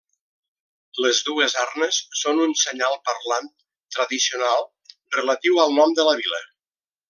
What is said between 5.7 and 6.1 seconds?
nom